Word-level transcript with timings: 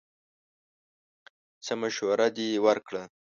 څه 1.65 1.73
مشوره 1.81 2.27
دې 2.35 2.47
ورکړه! 2.65 3.03